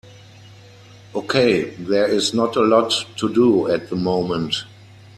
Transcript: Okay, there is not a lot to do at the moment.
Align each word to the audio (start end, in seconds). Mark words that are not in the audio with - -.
Okay, 1.13 1.75
there 1.75 2.07
is 2.07 2.33
not 2.33 2.55
a 2.55 2.61
lot 2.61 2.91
to 3.17 3.31
do 3.31 3.69
at 3.69 3.91
the 3.91 3.95
moment. 3.95 4.63